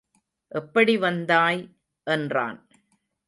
[0.47, 1.61] எப்படி வந்தாய்?
[2.03, 2.67] என்றான்.